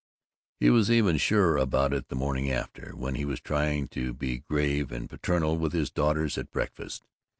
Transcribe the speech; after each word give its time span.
He 0.59 0.71
was 0.71 0.89
even 0.89 1.17
surer 1.17 1.57
about 1.59 1.93
it 1.93 2.07
the 2.07 2.15
morning 2.15 2.49
after, 2.49 2.93
when 2.95 3.13
he 3.13 3.23
was 3.23 3.39
trying 3.39 3.87
to 3.89 4.15
be 4.15 4.39
grave 4.39 4.91
and 4.91 5.07
paternal 5.07 5.59
with 5.59 5.73
his 5.73 5.91
daughters 5.91 6.39
at 6.39 6.49
breakfast. 6.49 7.05